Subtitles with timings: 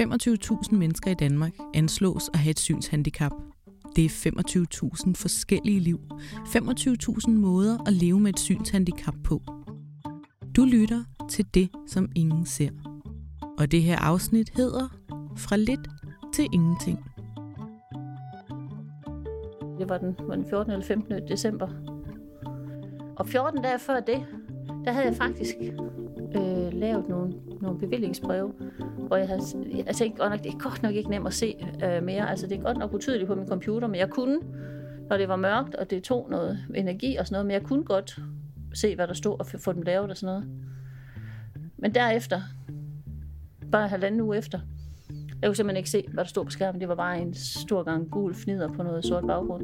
[0.00, 3.32] 25.000 mennesker i Danmark anslås at have et synshandicap.
[3.96, 6.00] Det er 25.000 forskellige liv.
[6.32, 9.42] 25.000 måder at leve med et synshandicap på.
[10.56, 12.70] Du lytter til det, som ingen ser.
[13.58, 14.88] Og det her afsnit hedder
[15.36, 15.88] Fra lidt
[16.34, 16.98] til ingenting.
[19.78, 20.72] Det var den, var den 14.
[20.72, 21.28] eller 15.
[21.28, 21.68] december.
[23.16, 24.26] Og 14 dage før det,
[24.84, 25.54] der havde jeg faktisk
[26.80, 28.52] lavet nogle, nogle bevillingsbreve,
[29.06, 29.42] hvor jeg, havde,
[29.86, 32.30] jeg tænkte godt nok, det er godt nok ikke nemt at se øh, mere.
[32.30, 34.38] Altså det er godt nok utydeligt på min computer, men jeg kunne,
[35.08, 37.84] når det var mørkt, og det tog noget energi og sådan noget, men jeg kunne
[37.84, 38.18] godt
[38.74, 40.48] se, hvad der stod, og få dem lavet og sådan noget.
[41.78, 42.40] Men derefter,
[43.72, 44.60] bare halvanden uge efter,
[45.42, 46.80] jeg kunne simpelthen ikke se, hvad der stod på skærmen.
[46.80, 49.62] Det var bare en stor gang gul fnider på noget sort baggrund.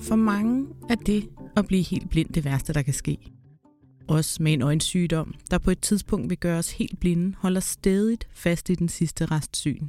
[0.00, 3.18] For mange er det at blive helt blind det værste, der kan ske
[4.08, 8.28] os med en øjensygdom, der på et tidspunkt vil gøre os helt blinde, holder stadigt
[8.32, 9.86] fast i den sidste restsyn.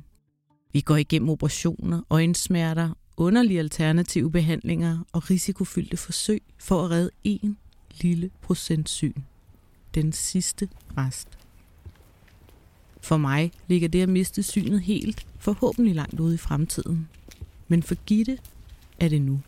[0.73, 7.57] Vi går igennem operationer, øjensmerter, underlige alternative behandlinger og risikofyldte forsøg for at redde en
[8.01, 9.21] lille procent syn.
[9.95, 11.27] Den sidste rest.
[13.01, 17.09] For mig ligger det at miste synet helt, forhåbentlig langt ude i fremtiden.
[17.67, 18.37] Men for Gitte
[18.99, 19.41] er det nu.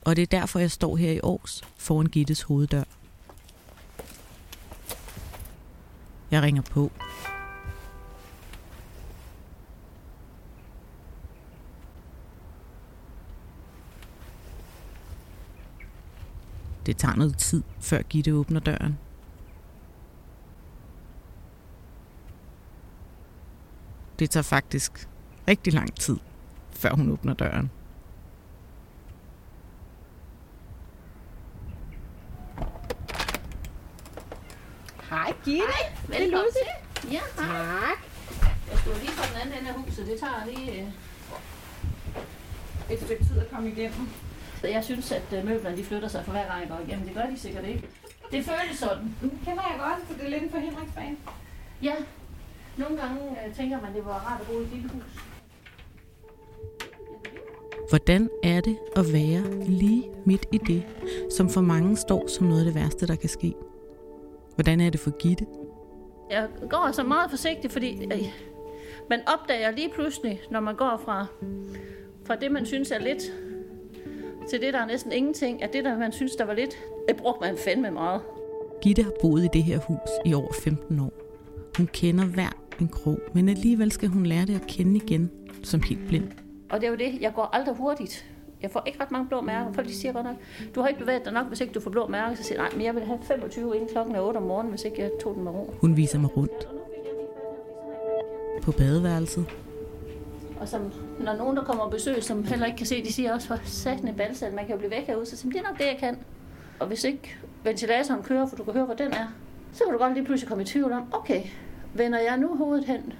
[0.00, 2.84] Og det er derfor, jeg står her i års foran Gittes hoveddør.
[6.34, 6.90] Jeg ringer på.
[16.86, 18.98] Det tager noget tid, før Gitte åbner døren.
[24.18, 25.08] Det tager faktisk
[25.48, 26.16] rigtig lang tid,
[26.70, 27.70] før hun åbner døren.
[35.44, 35.66] Hej Gitte.
[36.08, 36.62] Hej, Det Lucy.
[37.00, 37.12] til.
[37.12, 37.46] Ja, hej.
[37.46, 37.98] Tak.
[38.70, 40.06] Jeg stod lige på den anden ende af huset.
[40.06, 40.72] Det tager lige...
[40.80, 40.88] Øh...
[42.90, 44.08] Et stykke tid at komme igennem.
[44.60, 47.06] Så jeg synes, at øh, møblerne de flytter sig for hver gang jeg går igennem.
[47.06, 47.82] Det gør de sikkert ikke.
[48.30, 49.14] Det føles sådan.
[49.20, 51.16] Den kender jeg godt, for det er lidt en forhindringsbane.
[51.82, 51.94] Ja.
[52.76, 55.02] Nogle gange øh, tænker man, det var rart at bo i et lille hus.
[57.88, 60.82] Hvordan er det at være lige midt i det,
[61.36, 63.54] som for mange står som noget af det værste, der kan ske?
[64.54, 65.46] Hvordan er det for Gitte?
[66.30, 68.24] Jeg går så meget forsigtigt, fordi øh,
[69.10, 71.26] man opdager lige pludselig, når man går fra,
[72.26, 73.22] fra det, man synes er lidt,
[74.48, 76.76] til det, der er næsten ingenting, at det, der man synes, der var lidt,
[77.08, 78.20] det brugte man fandme meget.
[78.82, 81.12] Gitte har boet i det her hus i over 15 år.
[81.76, 85.30] Hun kender hver en krog, men alligevel skal hun lære det at kende igen
[85.62, 86.28] som helt blind.
[86.70, 88.26] Og det er jo det, jeg går aldrig hurtigt.
[88.64, 89.72] Jeg får ikke ret mange blå mærker.
[89.72, 90.36] Folk de siger godt nok,
[90.74, 92.36] du har ikke bevæget dig nok, hvis ikke du får blå mærker.
[92.36, 94.70] Så siger jeg, nej, men jeg vil have 25 inden klokken er 8 om morgenen,
[94.70, 95.74] hvis ikke jeg tog den med ro.
[95.80, 96.68] Hun viser mig rundt
[98.62, 99.46] på badeværelset.
[100.60, 103.34] Og som, når nogen, der kommer og besøg, som heller ikke kan se, de siger
[103.34, 105.26] også, for satan en balsal, man kan jo blive væk herude.
[105.26, 106.18] Så siger de, det er nok det, jeg kan.
[106.80, 109.26] Og hvis ikke ventilatoren kører, for du kan høre, hvor den er,
[109.72, 111.42] så kan du godt lige pludselig komme i tvivl om, okay,
[111.94, 113.12] vender jeg nu hovedet hen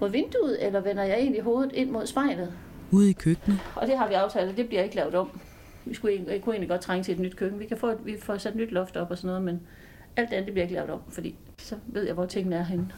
[0.00, 2.52] mod vinduet, eller vender jeg egentlig hovedet ind mod spejlet?
[2.94, 5.40] Ude i køkkenet Og det har vi aftalt, at det bliver ikke lavet om.
[5.84, 7.60] Vi skulle egentlig, jeg kunne egentlig godt trænge til et nyt køkken.
[7.60, 9.60] Vi kan få, et, vi får sat et nyt loft op og sådan noget, men
[10.16, 12.62] alt det andet det bliver ikke lavet om, fordi så ved jeg, hvor tingene er
[12.62, 12.92] henne.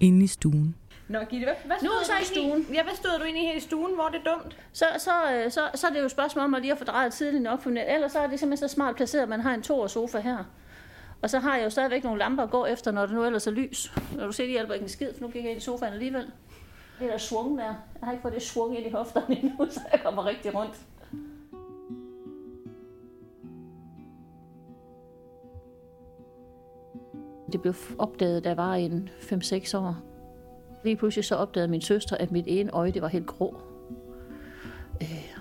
[0.00, 0.74] inde i stuen.
[1.08, 2.66] Nå Gitte, hvad, hvad Nu er så du i stuen.
[2.74, 3.94] Ja, hvad stod du egentlig her i stuen?
[3.94, 4.56] Hvor er det dumt?
[4.72, 6.84] Så, så, øh, så, så er det jo et spørgsmål om at lige at få
[6.84, 9.54] drejet tidligt op, for ellers så er det simpelthen så smart placeret, at man har
[9.54, 10.44] en to sofa her.
[11.22, 13.46] Og så har jeg jo stadigvæk nogle lamper at gå efter, når det nu ellers
[13.46, 13.92] er lys.
[14.16, 15.92] Når du ser, de hjælper ikke en skid, for nu kigger jeg ind i sofaen
[15.92, 16.26] alligevel.
[17.00, 17.64] Det der svung der.
[17.64, 20.86] Jeg har ikke fået det svung ind i hofterne endnu, så jeg kommer rigtig rundt.
[27.52, 29.96] Det blev opdaget, da jeg var en 5-6 år.
[30.84, 33.56] Lige pludselig så opdagede min søster, at mit ene øje det var helt grå.
[35.02, 35.38] Øh,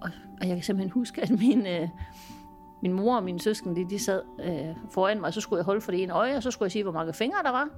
[0.00, 0.10] og,
[0.40, 1.88] og jeg kan simpelthen huske, at min, øh,
[2.82, 5.64] min mor og mine søskende, de, de sad øh, foran mig, og så skulle jeg
[5.64, 7.68] holde for det ene øje, og så skulle jeg sige, hvor mange fingre der var.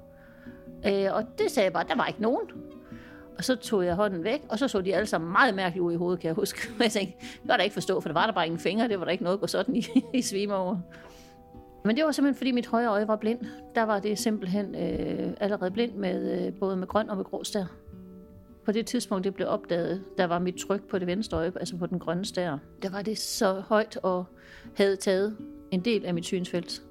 [0.87, 2.49] Øh, og det sagde jeg bare, der var ikke nogen.
[3.39, 5.93] Og så tog jeg hånden væk, og så så de alle sammen meget mærkeligt ud
[5.93, 6.59] i hovedet, kan jeg huske.
[6.73, 8.89] Men jeg tænkte, det var da ikke forstå, for der var der bare ingen fingre,
[8.89, 10.77] det var der ikke noget at gå sådan i, i svime over.
[11.85, 13.41] Men det var simpelthen, fordi mit højre øje var blind.
[13.75, 17.45] Der var det simpelthen øh, allerede blind med øh, både med grøn og med grå
[17.45, 17.65] stær.
[18.65, 21.77] På det tidspunkt, det blev opdaget, der var mit tryk på det venstre øje, altså
[21.77, 22.59] på den grønne stær.
[22.83, 24.25] Der var det så højt og
[24.77, 25.37] havde taget
[25.71, 26.83] en del af mit synsfelt.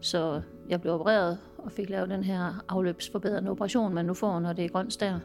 [0.00, 4.52] Så jeg blev opereret og fik lavet den her afløbsforbedrende operation, man nu får, når
[4.52, 5.18] det er grøn stær.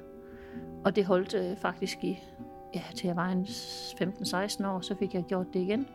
[0.86, 2.20] Og det holdt øh, faktisk i,
[2.76, 5.88] ja, til jeg var en 15-16 år, så fik jeg gjort det igen.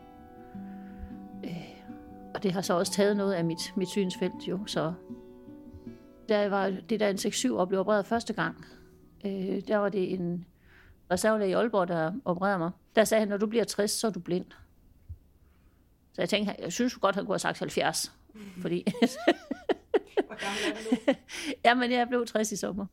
[1.43, 1.81] Øh,
[2.35, 4.93] og det har så også taget noget af mit, mit synsfelt jo, så
[6.29, 8.65] Da jeg var det der en 6-7 og blev opereret første gang,
[9.25, 10.45] øh, der var det en
[11.11, 12.71] reservelæge i Aalborg, der opererede mig.
[12.95, 14.45] Der sagde han, når du bliver 60, så er du blind.
[16.13, 18.11] Så jeg tænkte, jeg synes godt, han kunne have sagt 70.
[18.61, 18.85] Fordi...
[20.27, 21.13] Hvor gammel er du nu?
[21.65, 22.85] Jamen, jeg blev 60 i sommer.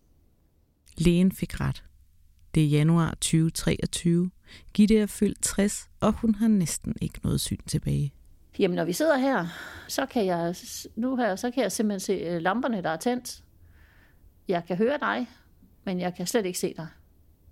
[0.99, 1.85] Lægen fik ret.
[2.55, 4.31] Det er januar 2023.
[4.75, 8.13] Gitte er fyldt 60, og hun har næsten ikke noget syn tilbage.
[8.59, 9.47] Jamen, når vi sidder her,
[9.89, 10.55] så kan jeg,
[10.97, 13.45] nu her, så kan jeg simpelthen se øh, lamperne, der er tændt.
[14.49, 15.29] Jeg kan høre dig,
[15.85, 16.87] men jeg kan slet ikke se dig.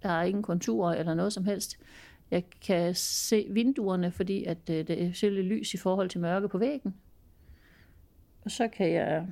[0.02, 1.78] Der er ingen konturer eller noget som helst.
[2.30, 6.48] Jeg kan se vinduerne, fordi at øh, det er selv lys i forhold til mørke
[6.48, 6.94] på væggen.
[8.44, 9.26] Og så kan jeg...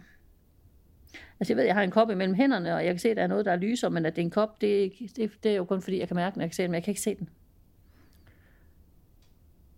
[1.41, 3.23] Altså jeg ved, jeg har en kop imellem hænderne, og jeg kan se, at der
[3.23, 5.57] er noget, der er lyser, men at det er en kop, det det, det er
[5.57, 7.01] jo kun fordi, jeg kan mærke den, jeg kan se den, men jeg kan ikke
[7.01, 7.29] se den.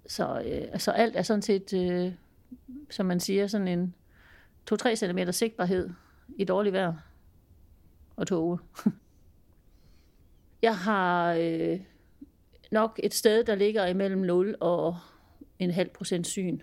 [0.06, 2.12] Så øh, altså alt er sådan set, øh,
[2.91, 3.94] som man siger, sådan en
[4.73, 5.91] 2-3 cm sigtbarhed
[6.37, 6.94] i dårlig vejr
[8.17, 8.59] og tåge.
[10.62, 11.81] jeg har øh,
[12.71, 14.99] nok et sted, der ligger imellem 0 og
[15.59, 16.61] en halv procent syn.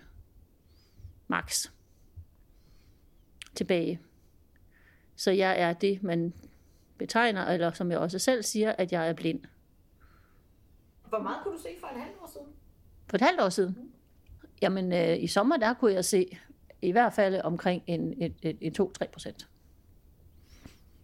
[1.28, 1.66] Max.
[3.54, 4.00] Tilbage.
[5.16, 6.34] Så jeg er det, man
[6.98, 9.40] betegner, eller som jeg også selv siger, at jeg er blind.
[11.08, 12.46] Hvor meget kunne du se for en halv år siden?
[13.06, 13.92] For et halvt år siden?
[14.62, 16.38] Jamen, øh, i sommer, der kunne jeg se
[16.82, 19.48] i hvert fald omkring en, et, et, et 2-3 procent.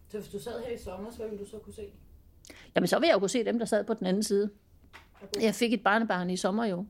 [0.09, 1.85] Så hvis du sad her i sommer, hvad ville du så kunne se?
[2.75, 4.49] Jamen, så vil jeg jo kunne se dem, der sad på den anden side.
[5.41, 6.85] Jeg fik et barnebarn i sommer jo.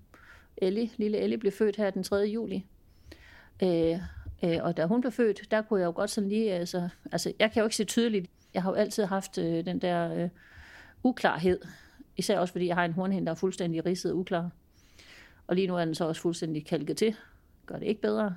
[0.57, 2.15] Ellie, lille Ellie blev født her den 3.
[2.15, 2.65] juli.
[3.63, 4.00] Øh,
[4.43, 7.33] øh, og da hun blev født, der kunne jeg jo godt sådan lige, altså, altså
[7.39, 8.29] jeg kan jo ikke se tydeligt.
[8.53, 10.29] Jeg har jo altid haft øh, den der øh,
[11.03, 11.59] uklarhed.
[12.17, 14.49] Især også fordi jeg har en hornhinde, der er fuldstændig ridset og uklar.
[15.47, 17.15] Og lige nu er den så også fuldstændig kalket til.
[17.65, 18.35] Gør det ikke bedre.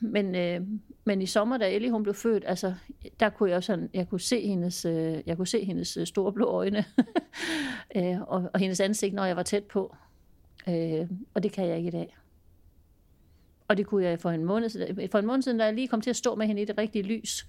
[0.00, 0.60] Men, øh,
[1.04, 2.74] men i sommer, da Ellie hun blev født, altså,
[3.20, 6.32] der kunne jeg sådan, jeg kunne se hendes, øh, jeg kunne se hendes øh, store
[6.32, 6.84] blå øjne
[7.96, 9.96] øh, og, og hendes ansigt, når jeg var tæt på.
[10.68, 12.16] Øh, og det kan jeg ikke i dag.
[13.68, 15.00] Og det kunne jeg for en måned siden.
[15.00, 16.64] Øh, for en måned siden, da jeg lige kom til at stå med hende i
[16.64, 17.46] det rigtige lys,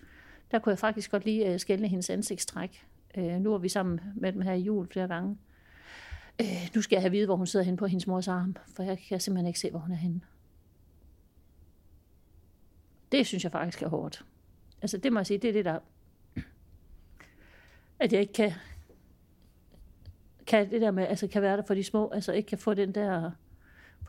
[0.52, 2.86] der kunne jeg faktisk godt lige øh, skælne hendes ansigtstræk.
[3.18, 5.38] Øh, nu er vi sammen med dem her i jul flere gange.
[6.42, 8.56] Øh, nu skal jeg have at vide, hvor hun sidder henne på hendes mors arm,
[8.76, 10.22] for jeg kan simpelthen ikke se, hvor hun er henne.
[13.12, 14.26] Det synes jeg faktisk er hårdt.
[14.82, 15.80] Altså det må jeg sige, det er det der,
[18.00, 18.52] at jeg ikke kan,
[20.48, 22.74] kan det der med, altså kan være der for de små, altså ikke kan få
[22.74, 23.32] den der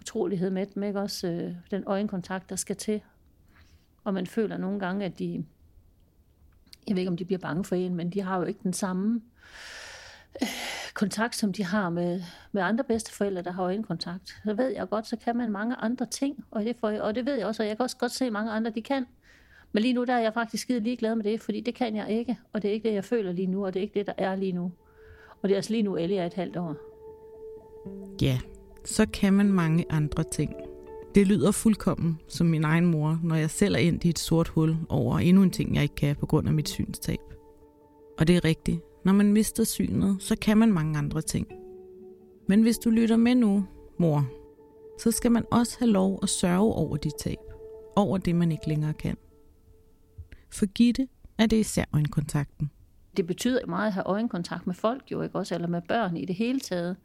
[0.00, 3.00] fortrolighed med dem, ikke også øh, den øjenkontakt, der skal til.
[4.04, 5.44] Og man føler nogle gange, at de,
[6.88, 8.72] jeg ved ikke om de bliver bange for en, men de har jo ikke den
[8.72, 9.22] samme
[10.42, 10.48] øh,
[10.94, 14.40] kontakt, som de har med, med andre bedsteforældre, der har øjenkontakt.
[14.44, 17.26] Så ved jeg godt, så kan man mange andre ting, og det, får, og det
[17.26, 19.06] ved jeg også, og jeg kan også godt se, at mange andre de kan.
[19.72, 22.10] Men lige nu der er jeg faktisk skide ligeglad med det, fordi det kan jeg
[22.10, 24.06] ikke, og det er ikke det, jeg føler lige nu, og det er ikke det,
[24.06, 24.72] der er lige nu.
[25.42, 26.76] Og det er altså lige nu, Ellie er et halvt år.
[28.22, 28.38] Ja,
[28.84, 30.54] så kan man mange andre ting.
[31.14, 34.48] Det lyder fuldkommen som min egen mor, når jeg selv er endt i et sort
[34.48, 37.20] hul over endnu en ting, jeg ikke kan på grund af mit synstab.
[38.18, 38.80] Og det er rigtigt.
[39.04, 41.46] Når man mister synet, så kan man mange andre ting.
[42.48, 43.66] Men hvis du lytter med nu,
[43.98, 44.28] mor,
[44.98, 47.38] så skal man også have lov at sørge over dit tab.
[47.96, 49.16] Over det, man ikke længere kan.
[50.50, 51.08] For Gitte
[51.38, 52.70] er det især øjenkontakten.
[53.16, 55.54] Det betyder meget at have øjenkontakt med folk jo, ikke også?
[55.54, 56.96] Eller med børn i det hele taget.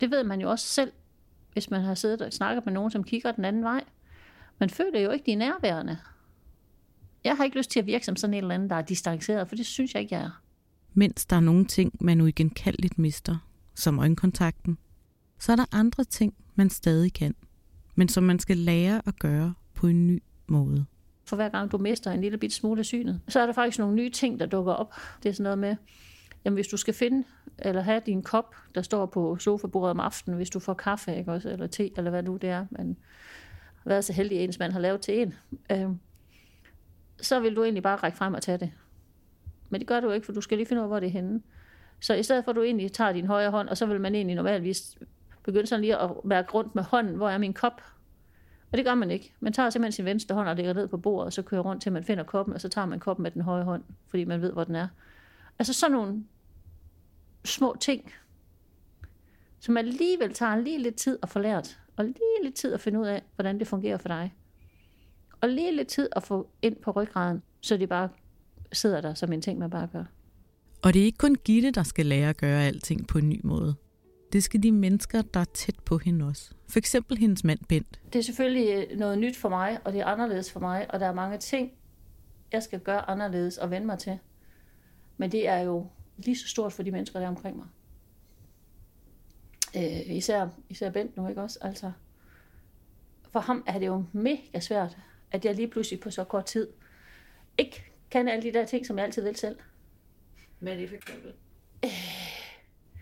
[0.00, 0.92] Det ved man jo også selv,
[1.52, 3.84] hvis man har siddet og snakket med nogen, som kigger den anden vej.
[4.58, 5.98] Man føler jo ikke, de er nærværende.
[7.24, 9.48] Jeg har ikke lyst til at virke som sådan en eller anden, der er distanceret,
[9.48, 10.42] for det synes jeg ikke, jeg er.
[10.94, 13.36] Mens der er nogle ting, man uigenkaldeligt mister,
[13.74, 14.78] som øjenkontakten,
[15.38, 17.34] så er der andre ting, man stadig kan,
[17.94, 20.86] men som man skal lære at gøre på en ny måde.
[21.24, 23.78] For hver gang du mister en lille bit smule af synet, så er der faktisk
[23.78, 24.94] nogle nye ting, der dukker op.
[25.22, 25.76] Det er sådan noget med,
[26.44, 27.24] jamen hvis du skal finde
[27.58, 31.32] eller have din kop, der står på sofabordet om aftenen, hvis du får kaffe, ikke
[31.32, 32.96] også, eller te, eller hvad nu det er, man
[33.82, 35.34] har været så heldig, ens man har lavet til en,
[35.72, 35.90] øh,
[37.20, 38.72] så vil du egentlig bare række frem og tage det.
[39.68, 41.10] Men det gør du ikke, for du skal lige finde ud af, hvor det er
[41.10, 41.42] henne.
[42.00, 44.14] Så i stedet for, at du egentlig tager din højre hånd, og så vil man
[44.14, 44.98] egentlig normalvis
[45.42, 47.82] begynde sådan lige at mærke rundt med hånden, hvor er min kop?
[48.72, 49.32] Og det gør man ikke.
[49.40, 51.82] Man tager simpelthen sin venstre hånd og lægger ned på bordet, og så kører rundt
[51.82, 54.42] til man finder koppen, og så tager man koppen med den højre hånd, fordi man
[54.42, 54.88] ved, hvor den er.
[55.60, 56.24] Altså sådan nogle
[57.44, 58.12] små ting,
[59.58, 63.00] som alligevel tager lige lidt tid at få lært, og lige lidt tid at finde
[63.00, 64.34] ud af, hvordan det fungerer for dig.
[65.40, 68.08] Og lige lidt tid at få ind på ryggraden, så det bare
[68.72, 70.04] sidder der som en ting, man bare gør.
[70.82, 73.40] Og det er ikke kun Gitte, der skal lære at gøre alting på en ny
[73.44, 73.74] måde.
[74.32, 76.54] Det skal de mennesker, der er tæt på hende også.
[76.68, 78.00] For eksempel hendes mand Bent.
[78.12, 81.06] Det er selvfølgelig noget nyt for mig, og det er anderledes for mig, og der
[81.06, 81.72] er mange ting,
[82.52, 84.18] jeg skal gøre anderledes og vende mig til.
[85.20, 85.86] Men det er jo
[86.16, 87.66] lige så stort for de mennesker, der er omkring mig.
[89.76, 91.58] Øh, især, især Bent nu, ikke også?
[91.60, 91.92] Altså,
[93.32, 94.98] for ham er det jo mega svært,
[95.32, 96.68] at jeg lige pludselig på så kort tid
[97.58, 99.58] ikke kan alle de der ting, som jeg altid vil selv.
[100.58, 101.32] Hvad er det for eksempel?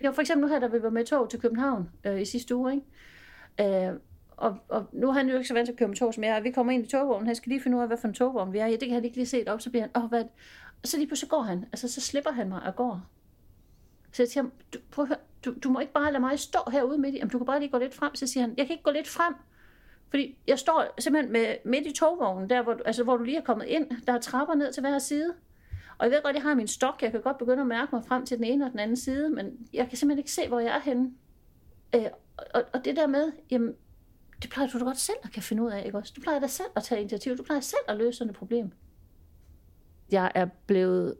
[0.05, 2.57] Jo, for eksempel nu her, da vi var med tog til København øh, i sidste
[2.57, 3.89] uge, ikke?
[3.89, 3.95] Øh,
[4.37, 6.25] og, og nu er han jo ikke så vant til at køre med tog, som
[6.25, 6.41] jeg er.
[6.41, 8.53] Vi kommer ind i togvognen, han skal lige finde ud af, hvad for en togvogn
[8.53, 8.73] vi er i.
[8.73, 10.33] Det kan han ikke lige set op, så bliver han, åh, hvad er det?
[10.83, 13.03] Og så lige pludselig går han, altså så slipper han mig og går.
[14.13, 16.39] Så jeg siger ham, du, prøv at høre, du, du må ikke bare lade mig
[16.39, 18.15] stå herude midt i, Jamen, du kan bare lige gå lidt frem.
[18.15, 19.35] Så siger han, jeg kan ikke gå lidt frem,
[20.11, 23.37] fordi jeg står simpelthen med, midt i togvognen, der hvor, du- altså, hvor du lige
[23.39, 23.91] er kommet ind.
[24.07, 25.35] Der er trapper ned til hver side.
[25.99, 27.03] Og jeg ved godt, jeg har min stok.
[27.03, 29.31] Jeg kan godt begynde at mærke mig frem til den ene og den anden side,
[29.31, 31.13] men jeg kan simpelthen ikke se, hvor jeg er henne.
[31.95, 32.07] Øh,
[32.55, 33.75] og, og det der med, jamen,
[34.43, 36.13] det plejer du da godt selv at kan finde ud af, ikke også?
[36.17, 37.37] Du plejer da selv at tage initiativ.
[37.37, 38.73] Du plejer selv at løse sådan et problem.
[40.11, 41.15] Jeg er blevet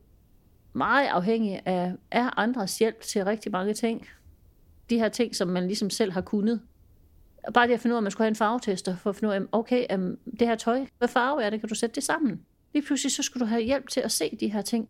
[0.73, 4.07] meget afhængig af, af andres hjælp til rigtig mange ting.
[4.91, 6.61] De her ting, som man ligesom selv har kunnet.
[7.55, 9.29] Bare det at finde ud af, at man skulle have en farvetester, for at finde
[9.29, 11.61] ud af, okay, um, det her tøj, hvad farve er det?
[11.61, 12.41] Kan du sætte det sammen?
[12.73, 14.89] Lige pludselig så skulle du have hjælp til at se de her ting.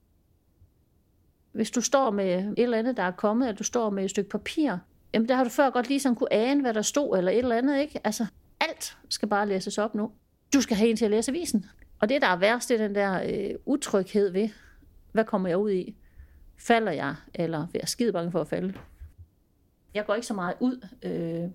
[1.53, 4.11] Hvis du står med et eller andet, der er kommet, eller du står med et
[4.11, 4.77] stykke papir,
[5.15, 7.39] jamen der har du før godt lige sådan kunne ane, hvad der stod, eller et
[7.39, 8.01] eller andet, ikke?
[8.05, 8.27] Altså,
[8.61, 10.11] alt skal bare læses op nu.
[10.55, 11.67] Du skal have en til at læse avisen.
[12.01, 14.49] Og det, der er værst, det er den der øh, utryghed ved,
[15.13, 15.97] hvad kommer jeg ud i?
[16.57, 18.75] Falder jeg, eller er jeg skide bange for at falde?
[19.95, 21.51] Jeg går ikke så meget ud, øh,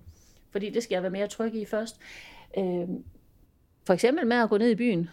[0.50, 2.00] fordi det skal jeg være mere tryg i først.
[2.58, 2.88] Øh,
[3.86, 5.10] for eksempel med at gå ned i byen,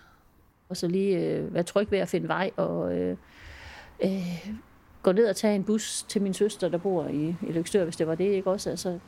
[0.70, 3.18] og så lige øh, være tryg ved at finde vej, og øh,
[4.04, 4.50] øh,
[5.04, 7.96] gå ned og tage en bus til min søster, der bor i, i Lykstør, hvis
[7.96, 8.70] det var det, ikke også?
[8.70, 9.00] Altså,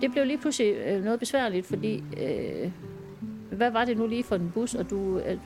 [0.00, 2.70] det blev lige pludselig øh, noget besværligt, fordi øh,
[3.50, 5.38] hvad var det nu lige for en bus, og du, øh,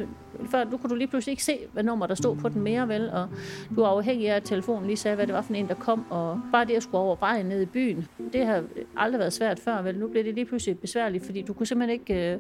[0.50, 2.88] før, nu kunne du lige pludselig ikke se, hvad nummer der stod på den mere,
[2.88, 3.28] vel, og
[3.76, 6.10] du var afhængig af, at telefonen lige sagde, hvad det var for en, der kom,
[6.10, 8.64] og bare det at skulle over vejen ned i byen, det har
[8.96, 12.00] aldrig været svært før, vel, nu blev det lige pludselig besværligt, fordi du kunne simpelthen
[12.00, 12.38] ikke øh,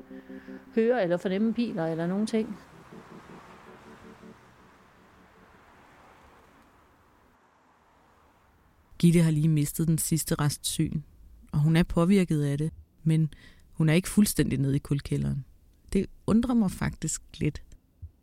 [0.74, 2.56] høre eller fornemme biler eller nogen ting.
[8.98, 11.00] Gitte har lige mistet den sidste rest syn,
[11.52, 12.70] og hun er påvirket af det,
[13.02, 13.34] men
[13.72, 15.44] hun er ikke fuldstændig nede i kuldkælderen.
[15.92, 17.62] Det undrer mig faktisk lidt.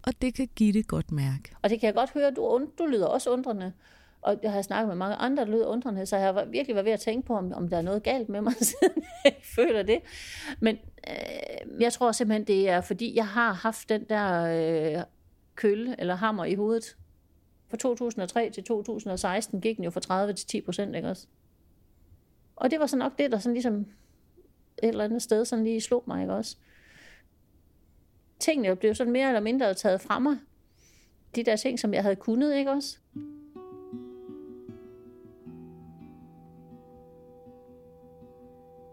[0.04, 1.56] Og det kan give det godt mærke.
[1.62, 3.74] Og det kan jeg godt høre, du, du lyder også undrende.
[4.22, 6.86] Og jeg har snakket med mange andre, der lyder undrende, så jeg har virkelig været
[6.86, 9.84] ved at tænke på, om, om der er noget galt med mig, siden jeg føler
[9.84, 10.00] det.
[10.60, 10.78] Men
[11.10, 14.44] øh, jeg tror simpelthen, det er, fordi jeg har haft den der
[14.98, 15.04] øh,
[15.56, 16.98] kølle eller hammer i hovedet.
[17.70, 21.28] Fra 2003 til 2016 gik den jo fra 30 til 10 procent, ikke også?
[22.58, 23.76] Og det var så nok det, der sådan ligesom
[24.84, 26.58] et eller andet sted sådan lige slog mig, ikke også?
[28.40, 30.38] Tingene blev sådan mere eller mindre taget fra mig.
[31.36, 32.98] De der ting, som jeg havde kunnet, ikke også?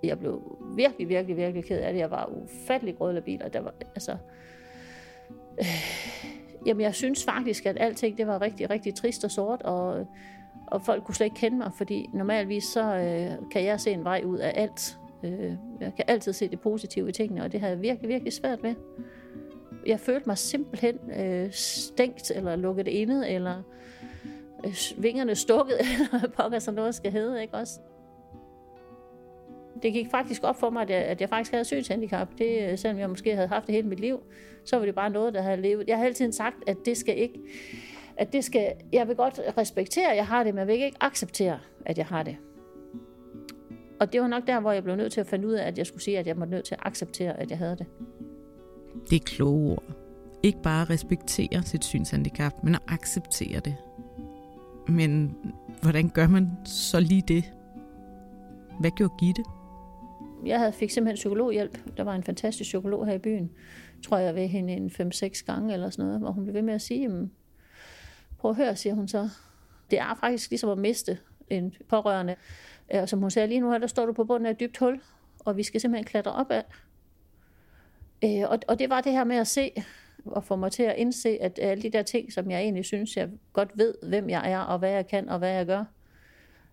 [0.04, 2.00] Jeg blev virkelig, virkelig, virkelig ked af det.
[2.00, 4.16] Jeg var ufattelig grødlabil, og der var, altså...
[5.58, 5.66] Øh,
[6.66, 10.06] jamen, jeg synes faktisk, at alting, det var rigtig, rigtig trist og sort, og,
[10.66, 14.04] og folk kunne slet ikke kende mig, fordi normalvis så øh, kan jeg se en
[14.04, 14.98] vej ud af alt.
[15.24, 18.32] Øh, jeg kan altid se det positive i tingene, og det havde jeg virkelig, virkelig
[18.32, 18.74] svært ved.
[19.86, 23.62] Jeg følte mig simpelthen øh, stængt, eller lukket inde, eller
[24.66, 27.80] øh, vingerne stukket, eller hvad pokker sådan noget skal hedde, ikke også?
[29.82, 32.28] Det gik faktisk op for mig, at jeg, at jeg faktisk havde synshandicap.
[32.38, 34.20] Det, øh, selvom jeg måske havde haft det hele mit liv,
[34.64, 35.88] så var det bare noget, der havde levet.
[35.88, 37.40] Jeg har altid sagt, at det skal ikke...
[38.16, 40.96] At det skal, jeg vil godt respektere, at jeg har det, men jeg vil ikke
[41.00, 42.36] acceptere, at jeg har det.
[44.00, 45.78] Og det var nok der, hvor jeg blev nødt til at finde ud af, at
[45.78, 47.86] jeg skulle sige, at jeg var nødt til at acceptere, at jeg havde det.
[49.10, 49.82] Det er kloge ord.
[50.42, 53.76] Ikke bare respektere sit synshandicap, men at acceptere det.
[54.88, 55.36] Men
[55.82, 57.44] hvordan gør man så lige det?
[58.80, 59.42] Hvad gjorde Gitte?
[60.46, 61.78] Jeg havde, fik simpelthen psykologhjælp.
[61.96, 63.50] Der var en fantastisk psykolog her i byen.
[64.04, 66.74] Tror jeg ved hende en 5-6 gange eller sådan noget, hvor hun blev ved med
[66.74, 67.28] at sige,
[68.44, 69.28] prøv at høre, siger hun så.
[69.90, 71.18] Det er faktisk ligesom at miste
[71.50, 72.36] en pårørende.
[72.90, 74.78] Og som hun sagde, lige nu her, der står du på bunden af et dybt
[74.78, 75.00] hul,
[75.38, 76.64] og vi skal simpelthen klatre op af.
[78.24, 79.72] Øh, og, og det var det her med at se,
[80.24, 83.16] og få mig til at indse, at alle de der ting, som jeg egentlig synes,
[83.16, 85.84] jeg godt ved, hvem jeg er, og hvad jeg kan, og hvad jeg gør,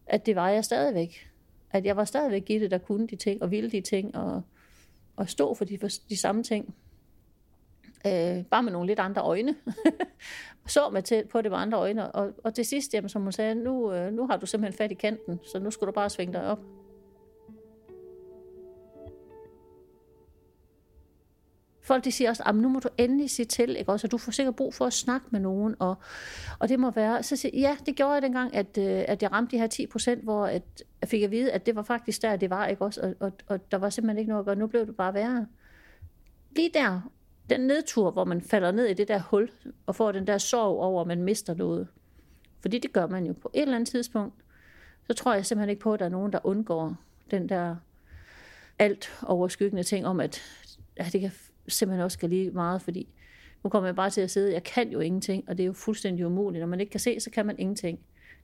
[0.07, 1.31] at det var jeg stadigvæk.
[1.71, 4.41] At jeg var stadigvæk Gitte, der kunne de ting, og ville de ting, og,
[5.15, 6.75] og stå for de, for de samme ting.
[8.07, 9.55] Øh, bare med nogle lidt andre øjne.
[10.67, 12.11] så med til på det med andre øjne.
[12.11, 14.91] Og, og til sidst, jamen, som hun sagde, nu, øh, nu har du simpelthen fat
[14.91, 16.59] i kanten, så nu skal du bare svinge dig op.
[21.91, 23.91] folk de siger også, at nu må du endelig sige til, ikke?
[23.91, 25.95] Også, at du får sikkert brug for at snakke med nogen, og,
[26.59, 29.31] og det må være, så siger ja, det gjorde jeg dengang, at, øh, at jeg
[29.31, 30.63] ramte de her 10 procent, hvor at,
[31.01, 33.31] jeg fik at vide, at det var faktisk der, det var, ikke også, og, og,
[33.47, 35.47] og der var simpelthen ikke noget at gøre, nu blev det bare værre.
[36.55, 37.11] Lige der,
[37.51, 39.49] den nedtur, hvor man falder ned i det der hul,
[39.85, 41.87] og får den der sorg over, at man mister noget,
[42.61, 44.35] fordi det gør man jo på et eller andet tidspunkt,
[45.07, 46.95] så tror jeg simpelthen ikke på, at der er nogen, der undgår
[47.31, 47.75] den der
[48.79, 50.41] alt overskyggende ting om, at
[50.99, 51.31] ja, det kan
[51.67, 53.07] simpelthen også skal lige meget, fordi
[53.63, 55.73] nu kommer jeg bare til at sidde, jeg kan jo ingenting, og det er jo
[55.73, 56.59] fuldstændig umuligt.
[56.59, 57.99] Når man ikke kan se, så kan man ingenting.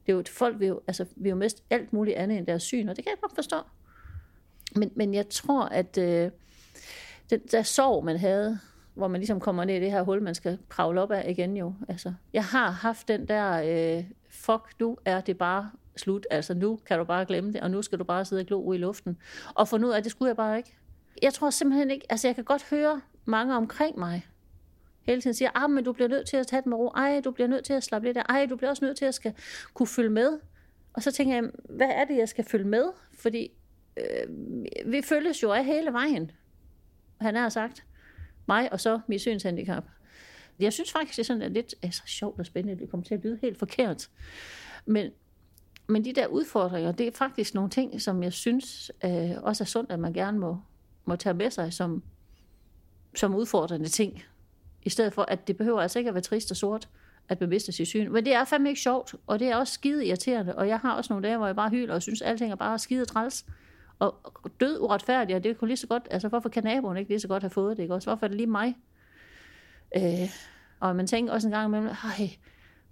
[0.05, 2.63] Det er jo, folk vil jo, altså, vil jo mest alt muligt andet end deres
[2.63, 3.57] syn, og det kan jeg godt forstå.
[4.75, 6.31] Men, men jeg tror, at øh,
[7.29, 8.59] den der sorg, man havde,
[8.97, 11.57] hvor man ligesom kommer ned i det her hul, man skal kravle op af igen
[11.57, 11.73] jo.
[11.87, 13.61] Altså, jeg har haft den der,
[13.97, 16.27] øh, fuck, nu er det bare slut.
[16.31, 18.73] Altså nu kan du bare glemme det, og nu skal du bare sidde og glo
[18.73, 19.17] i luften.
[19.55, 20.77] Og for nu af, det skulle jeg bare ikke.
[21.21, 24.25] Jeg tror simpelthen ikke, altså jeg kan godt høre mange omkring mig,
[25.07, 26.87] hele tiden siger, ah, men du bliver nødt til at tage det med ro.
[26.87, 28.23] Ej, du bliver nødt til at slappe lidt af.
[28.29, 29.33] Ej, du bliver også nødt til at skal
[29.73, 30.39] kunne følge med.
[30.93, 32.83] Og så tænker jeg, hvad er det, jeg skal følge med?
[33.13, 33.51] Fordi
[33.97, 34.35] øh,
[34.85, 36.31] vi følges jo af hele vejen.
[37.21, 37.86] Han har sagt.
[38.47, 39.83] Mig og så mit synshandicap.
[40.59, 42.81] Jeg synes faktisk, det er sådan lidt altså, sjovt og spændende.
[42.81, 44.09] Det kommer til at lyde helt forkert.
[44.85, 45.11] Men,
[45.87, 49.65] men de der udfordringer, det er faktisk nogle ting, som jeg synes øh, også er
[49.65, 50.57] sundt, at man gerne må,
[51.05, 52.03] må tage med sig som,
[53.15, 54.23] som udfordrende ting.
[54.83, 56.89] I stedet for, at det behøver altså ikke at være trist og sort,
[57.29, 58.11] at man mister sit syn.
[58.11, 60.55] Men det er fandme ikke sjovt, og det er også skide irriterende.
[60.55, 62.55] Og jeg har også nogle dage, hvor jeg bare hyler og synes, at alting er
[62.55, 63.45] bare skide træls.
[63.99, 67.19] Og død uretfærdigt, og det kunne lige så godt, altså hvorfor kan naboen ikke lige
[67.19, 68.09] så godt have fået det, ikke også?
[68.09, 68.77] Hvorfor er det lige mig?
[69.95, 70.29] Øh,
[70.79, 72.37] og man tænker også en gang imellem, hej,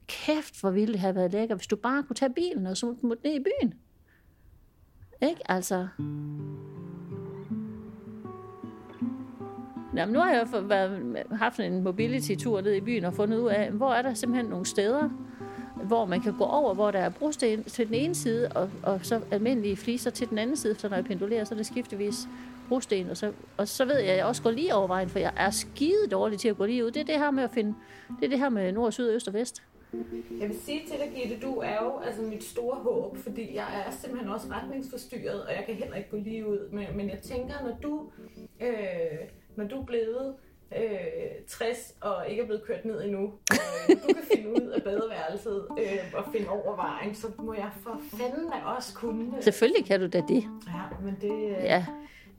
[0.08, 2.96] kæft, hvor ville det have været lækker, hvis du bare kunne tage bilen og så
[3.04, 3.74] ned i byen.
[5.22, 5.52] Ikke?
[5.52, 5.88] Altså...
[9.96, 13.50] Jamen, nu har jeg jo været, haft en mobility-tur ned i byen og fundet ud
[13.50, 15.10] af, hvor er der simpelthen nogle steder,
[15.86, 19.00] hvor man kan gå over, hvor der er brosten til den ene side, og, og
[19.04, 22.28] så almindelige fliser til den anden side, så når jeg pendulerer, så er det skiftevis
[22.70, 25.20] brosten, og så, og så ved jeg, at jeg også går lige over vejen, for
[25.20, 26.92] jeg er skide dårlig til at gå lige ud.
[26.92, 27.76] Det er det her med at finde,
[28.20, 29.64] det er det her med nord, syd, øst og vest.
[30.40, 33.84] Jeg vil sige til dig, Gitte, du er jo altså mit store håb, fordi jeg
[33.88, 36.70] er simpelthen også retningsforstyrret, og jeg kan heller ikke gå lige ud.
[36.72, 38.02] Men, men jeg tænker, når du,
[38.62, 38.68] øh,
[39.56, 40.34] når du er blevet
[40.78, 44.84] øh, 60 og ikke er blevet kørt ned endnu, øh, du kan finde ud af
[44.84, 49.44] badeværelset øh, og finde over vejen, så må jeg for fanden da også kunne det.
[49.44, 50.44] Selvfølgelig kan du da det.
[50.68, 51.86] Ja, men det, øh, Ja,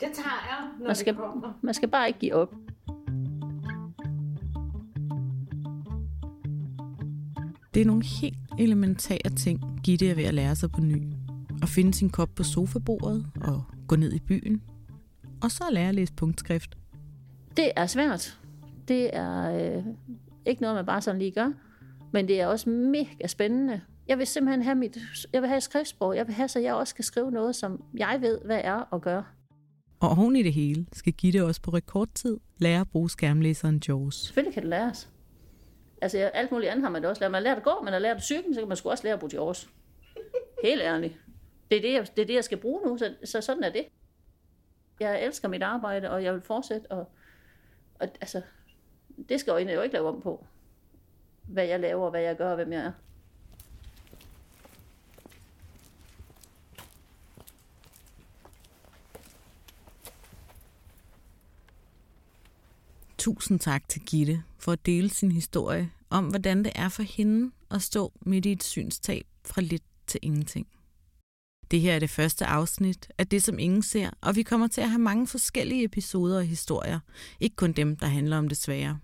[0.01, 1.53] det tager jeg, når man skal, det kommer.
[1.63, 2.55] man skal bare ikke give op.
[7.75, 11.03] Det er nogle helt elementære ting, Gitte er ved at lære sig på ny.
[11.63, 14.63] At finde sin kop på sofabordet og gå ned i byen.
[15.43, 16.77] Og så lære at læse punktskrift.
[17.57, 18.39] Det er svært.
[18.89, 19.85] Det er øh,
[20.47, 21.53] ikke noget, man bare sådan lige gør.
[22.13, 23.81] Men det er også mega spændende.
[24.09, 24.99] Jeg vil simpelthen have mit,
[25.33, 26.17] jeg vil have et skriftsprog.
[26.17, 29.03] Jeg vil have, så jeg også kan skrive noget, som jeg ved, hvad er at
[29.03, 29.25] gøre.
[30.01, 34.15] Og oven i det hele skal Gitte også på rekordtid lære at bruge skærmlæseren JAWS.
[34.15, 35.11] Selvfølgelig kan det læres.
[36.03, 37.31] Altså alt muligt andet har man det også lært.
[37.31, 39.05] Man har lært at gå, man har lært at cykle, så kan man sgu også
[39.05, 39.71] lære at bruge års.
[40.63, 41.21] Helt ærligt.
[41.71, 43.71] Det er det, jeg, det er det, jeg skal bruge nu, så, så sådan er
[43.71, 43.85] det.
[45.01, 46.91] Jeg elsker mit arbejde, og jeg vil fortsætte.
[46.91, 47.11] Og,
[48.01, 48.43] og altså,
[49.29, 50.47] det skal øjnene jo ikke lave om på.
[51.43, 52.93] Hvad jeg laver, hvad jeg gør, og hvem jeg er.
[63.19, 67.53] Tusind tak til Gitte for at dele sin historie om, hvordan det er for hende
[67.71, 70.67] at stå midt i et synstab fra lidt til ingenting.
[71.71, 74.81] Det her er det første afsnit af det, som ingen ser, og vi kommer til
[74.81, 77.01] at have mange forskellige episoder og historier,
[77.41, 78.99] ikke kun dem, der handler om det svære.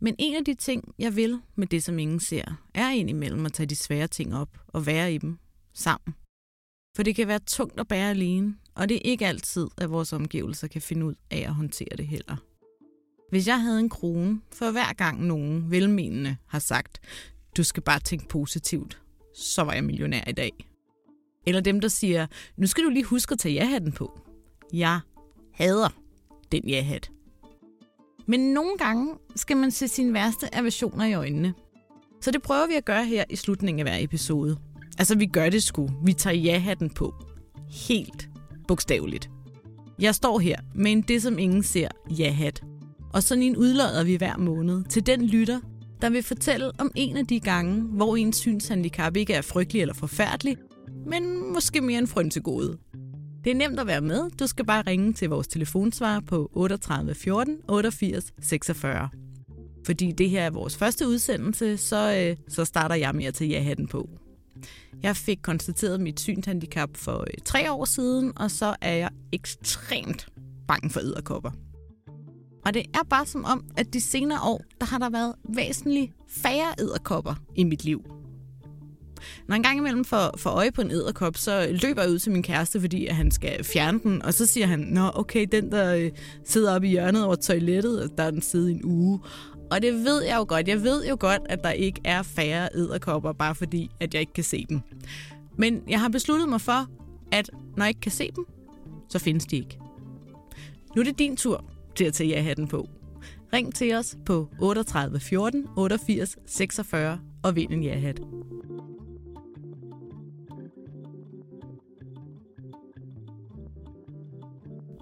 [0.00, 3.52] Men en af de ting, jeg vil med det, som ingen ser, er indimellem at
[3.52, 5.38] tage de svære ting op og være i dem
[5.74, 6.14] sammen.
[6.96, 10.12] For det kan være tungt at bære alene, og det er ikke altid, at vores
[10.12, 12.36] omgivelser kan finde ud af at håndtere det heller.
[13.30, 17.00] Hvis jeg havde en krone for hver gang nogen velmenende har sagt,
[17.56, 19.02] du skal bare tænke positivt,
[19.34, 20.52] så var jeg millionær i dag.
[21.46, 24.20] Eller dem, der siger, nu skal du lige huske at tage ja-hatten på.
[24.72, 25.00] Jeg
[25.52, 25.88] hader
[26.52, 27.10] den ja-hat.
[28.26, 31.54] Men nogle gange skal man se sine værste aversioner i øjnene.
[32.20, 34.58] Så det prøver vi at gøre her i slutningen af hver episode.
[34.98, 35.90] Altså, vi gør det sgu.
[36.04, 37.14] Vi tager ja-hatten på.
[37.88, 38.28] Helt
[38.68, 39.30] bogstaveligt.
[39.98, 42.62] Jeg står her med en det, som ingen ser, ja-hat.
[43.12, 45.60] Og sådan en udlader vi hver måned til den lytter,
[46.02, 49.94] der vil fortælle om en af de gange, hvor ens synshandicap ikke er frygtelig eller
[49.94, 50.56] forfærdelig,
[51.06, 52.78] men måske mere en frøn til gode.
[53.44, 54.30] Det er nemt at være med.
[54.30, 59.08] Du skal bare ringe til vores telefonsvar på 38 14 88 46.
[59.86, 63.50] Fordi det her er vores første udsendelse, så, øh, så starter jeg med at tage
[63.50, 64.08] ja-hatten på.
[65.02, 70.28] Jeg fik konstateret mit synshandicap for øh, tre år siden, og så er jeg ekstremt
[70.68, 71.50] bange for æderkopper.
[72.66, 76.12] Og det er bare som om, at de senere år, der har der været væsentligt
[76.28, 78.15] færre æderkopper i mit liv.
[79.48, 82.32] Når en gang imellem får, får øje på en æderkop, så løber jeg ud til
[82.32, 84.22] min kæreste, fordi at han skal fjerne den.
[84.22, 86.10] Og så siger han, nå okay, den der øh,
[86.44, 89.20] sidder oppe i hjørnet over toilettet, der er den siddet i en uge.
[89.70, 90.68] Og det ved jeg jo godt.
[90.68, 94.32] Jeg ved jo godt, at der ikke er færre æderkopper, bare fordi, at jeg ikke
[94.32, 94.80] kan se dem.
[95.58, 96.86] Men jeg har besluttet mig for,
[97.32, 98.46] at når jeg ikke kan se dem,
[99.08, 99.78] så findes de ikke.
[100.96, 101.64] Nu er det din tur
[101.96, 102.88] til at tage ja-hatten på.
[103.52, 108.20] Ring til os på 38 14 88 46 og vind en ja-hat.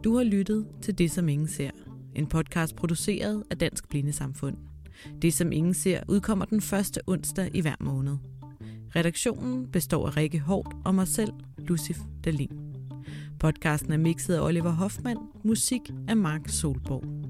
[0.04, 1.70] Du har lyttet til Det, som ingen ser.
[2.14, 4.56] En podcast produceret af Dansk Blindesamfund.
[5.22, 8.16] Det, som ingen ser, udkommer den første onsdag i hver måned.
[8.96, 12.74] Redaktionen består af Rikke Hård og mig selv, Lucif Dalin.
[13.40, 17.23] Podcasten er mixet af Oliver Hoffmann, musik af Mark Solborg.